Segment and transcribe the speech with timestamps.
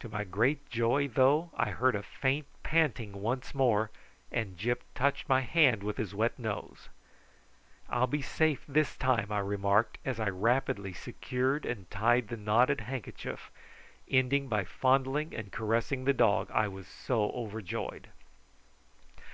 [0.00, 3.90] To my great joy, though, I heard a faint panting once more,
[4.32, 6.88] and Gyp touched my hand with his wet nose.
[7.90, 12.80] "I'll be safe this time," I remarked, as I rapidly secured and tied the knotted
[12.80, 13.50] handkerchief,
[14.10, 18.08] ending by fondling and caressing the dog, I was so overjoyed.